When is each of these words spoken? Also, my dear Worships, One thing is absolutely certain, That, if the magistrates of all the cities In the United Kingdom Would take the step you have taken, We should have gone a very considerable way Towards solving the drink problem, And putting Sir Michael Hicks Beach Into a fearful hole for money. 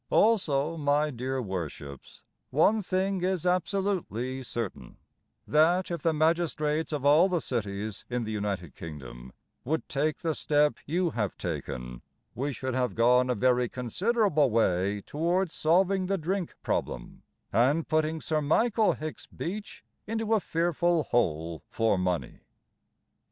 Also, 0.09 0.77
my 0.77 1.11
dear 1.11 1.39
Worships, 1.43 2.23
One 2.49 2.81
thing 2.81 3.21
is 3.21 3.45
absolutely 3.45 4.41
certain, 4.41 4.97
That, 5.45 5.91
if 5.91 6.01
the 6.01 6.11
magistrates 6.11 6.91
of 6.91 7.05
all 7.05 7.29
the 7.29 7.39
cities 7.39 8.03
In 8.09 8.23
the 8.23 8.31
United 8.31 8.73
Kingdom 8.73 9.31
Would 9.63 9.87
take 9.87 10.21
the 10.21 10.33
step 10.33 10.79
you 10.87 11.11
have 11.11 11.37
taken, 11.37 12.01
We 12.33 12.51
should 12.51 12.73
have 12.73 12.95
gone 12.95 13.29
a 13.29 13.35
very 13.35 13.69
considerable 13.69 14.49
way 14.49 15.01
Towards 15.05 15.53
solving 15.53 16.07
the 16.07 16.17
drink 16.17 16.55
problem, 16.63 17.21
And 17.53 17.87
putting 17.87 18.21
Sir 18.21 18.41
Michael 18.41 18.93
Hicks 18.93 19.27
Beach 19.27 19.83
Into 20.07 20.33
a 20.33 20.39
fearful 20.39 21.03
hole 21.03 21.61
for 21.69 21.99
money. 21.99 22.39